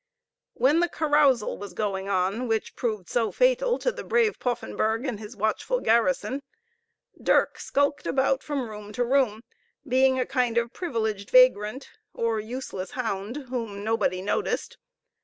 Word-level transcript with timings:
When 0.55 0.79
the 0.79 0.89
carousal 0.89 1.59
was 1.59 1.73
going 1.75 2.09
on, 2.09 2.47
which 2.47 2.75
proved 2.75 3.07
so 3.07 3.31
fatal 3.31 3.77
to 3.77 3.91
the 3.91 4.03
brave 4.03 4.39
Poffenburgh 4.39 5.05
and 5.05 5.19
his 5.19 5.37
watchful 5.37 5.79
garrison, 5.79 6.41
Dirk 7.21 7.59
skulked 7.59 8.07
about 8.07 8.41
from 8.41 8.67
room 8.67 8.93
to 8.93 9.05
room, 9.05 9.43
being 9.87 10.19
a 10.19 10.25
kind 10.25 10.57
of 10.57 10.73
privileged 10.73 11.29
vagrant, 11.29 11.87
or 12.15 12.39
useless 12.39 12.89
hound 12.93 13.35
whom 13.49 13.83
nobody 13.83 14.23
noticed. 14.23 14.79